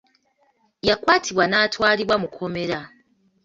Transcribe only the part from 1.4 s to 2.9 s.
n'atwalibwa mu kkomera.